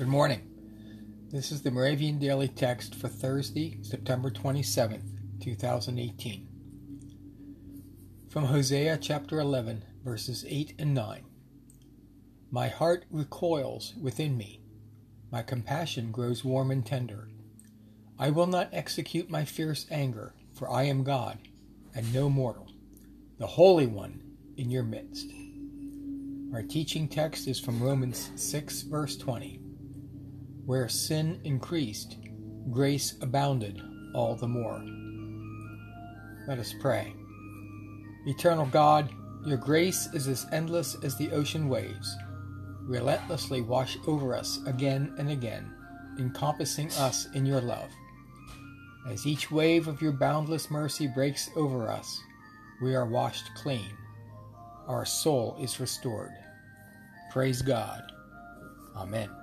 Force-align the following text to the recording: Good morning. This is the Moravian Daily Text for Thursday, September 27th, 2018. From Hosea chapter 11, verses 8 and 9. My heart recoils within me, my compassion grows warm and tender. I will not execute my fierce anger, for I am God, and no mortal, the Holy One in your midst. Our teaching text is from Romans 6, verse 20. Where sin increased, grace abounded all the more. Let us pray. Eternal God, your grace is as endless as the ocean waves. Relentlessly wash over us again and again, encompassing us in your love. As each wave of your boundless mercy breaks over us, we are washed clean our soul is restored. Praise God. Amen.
Good 0.00 0.08
morning. 0.08 0.40
This 1.28 1.52
is 1.52 1.60
the 1.60 1.70
Moravian 1.70 2.18
Daily 2.18 2.48
Text 2.48 2.94
for 2.94 3.08
Thursday, 3.08 3.76
September 3.82 4.30
27th, 4.30 5.04
2018. 5.42 6.48
From 8.30 8.46
Hosea 8.46 8.96
chapter 8.96 9.38
11, 9.40 9.84
verses 10.02 10.46
8 10.48 10.72
and 10.78 10.94
9. 10.94 11.22
My 12.50 12.68
heart 12.68 13.04
recoils 13.10 13.92
within 14.00 14.38
me, 14.38 14.62
my 15.30 15.42
compassion 15.42 16.12
grows 16.12 16.46
warm 16.46 16.70
and 16.70 16.86
tender. 16.86 17.28
I 18.18 18.30
will 18.30 18.46
not 18.46 18.70
execute 18.72 19.28
my 19.28 19.44
fierce 19.44 19.84
anger, 19.90 20.32
for 20.54 20.70
I 20.70 20.84
am 20.84 21.04
God, 21.04 21.36
and 21.94 22.10
no 22.14 22.30
mortal, 22.30 22.72
the 23.36 23.46
Holy 23.46 23.86
One 23.86 24.22
in 24.56 24.70
your 24.70 24.82
midst. 24.82 25.30
Our 26.54 26.62
teaching 26.62 27.06
text 27.06 27.46
is 27.46 27.60
from 27.60 27.82
Romans 27.82 28.30
6, 28.36 28.80
verse 28.84 29.18
20. 29.18 29.60
Where 30.70 30.88
sin 30.88 31.40
increased, 31.42 32.18
grace 32.70 33.16
abounded 33.22 33.82
all 34.14 34.36
the 34.36 34.46
more. 34.46 34.80
Let 36.46 36.60
us 36.60 36.72
pray. 36.80 37.12
Eternal 38.28 38.66
God, 38.66 39.10
your 39.44 39.56
grace 39.56 40.06
is 40.14 40.28
as 40.28 40.46
endless 40.52 40.94
as 41.02 41.16
the 41.16 41.32
ocean 41.32 41.68
waves. 41.68 42.16
Relentlessly 42.82 43.62
wash 43.62 43.98
over 44.06 44.32
us 44.32 44.60
again 44.64 45.12
and 45.18 45.32
again, 45.32 45.74
encompassing 46.20 46.92
us 46.92 47.26
in 47.34 47.44
your 47.44 47.60
love. 47.60 47.90
As 49.08 49.26
each 49.26 49.50
wave 49.50 49.88
of 49.88 50.00
your 50.00 50.12
boundless 50.12 50.70
mercy 50.70 51.08
breaks 51.08 51.50
over 51.56 51.88
us, 51.88 52.22
we 52.80 52.94
are 52.94 53.06
washed 53.06 53.50
clean 53.56 53.90
our 54.86 55.04
soul 55.04 55.56
is 55.60 55.80
restored. 55.80 56.30
Praise 57.32 57.60
God. 57.60 58.02
Amen. 58.94 59.39